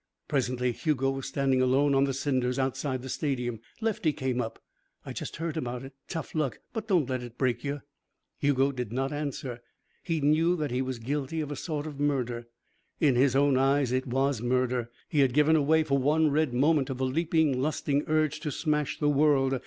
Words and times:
Presently 0.27 0.71
Hugo 0.71 1.11
was 1.11 1.27
standing 1.27 1.61
alone 1.61 1.93
on 1.93 2.05
the 2.05 2.13
cinders 2.15 2.57
outside 2.57 3.03
the 3.03 3.07
stadium. 3.07 3.59
Lefty 3.81 4.11
came 4.11 4.41
up. 4.41 4.57
"I 5.05 5.13
just 5.13 5.35
heard 5.35 5.55
about 5.57 5.83
it. 5.85 5.93
Tough 6.07 6.33
luck. 6.33 6.57
But 6.73 6.87
don't 6.87 7.07
let 7.07 7.21
it 7.21 7.37
break 7.37 7.63
you." 7.63 7.81
Hugo 8.39 8.71
did 8.71 8.91
not 8.91 9.13
answer. 9.13 9.61
He 10.01 10.19
knew 10.19 10.55
that 10.55 10.71
he 10.71 10.81
was 10.81 10.97
guilty 10.97 11.39
of 11.39 11.51
a 11.51 11.55
sort 11.55 11.85
of 11.85 11.99
murder. 11.99 12.47
In 12.99 13.13
his 13.13 13.35
own 13.35 13.57
eyes 13.59 13.91
it 13.91 14.07
was 14.07 14.41
murder. 14.41 14.89
He 15.07 15.19
had 15.19 15.35
given 15.35 15.55
away 15.55 15.83
for 15.83 15.99
one 15.99 16.31
red 16.31 16.51
moment 16.51 16.87
to 16.87 16.95
the 16.95 17.05
leaping, 17.05 17.61
lusting 17.61 18.05
urge 18.07 18.39
to 18.39 18.49
smash 18.49 18.97
the 18.97 19.07
world. 19.07 19.59